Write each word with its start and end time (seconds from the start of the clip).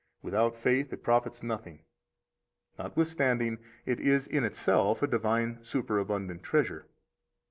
34 0.23 0.25
Without 0.45 0.59
faith 0.59 0.91
it 0.93 1.03
profits 1.03 1.43
nothing, 1.43 1.83
notwithstanding 2.79 3.59
it 3.85 3.99
is 3.99 4.25
in 4.25 4.43
itself 4.43 5.03
a 5.03 5.07
divine 5.07 5.59
superabundant 5.61 6.41
treasure. 6.41 6.87